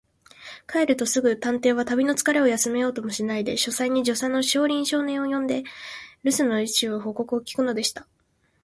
[0.67, 5.63] 帰るとすぐ、探偵は旅のつかれを休めようともしないで、書斎に助手の小林少年を呼んで、
[6.23, 8.07] るす中の報告を聞くのでした。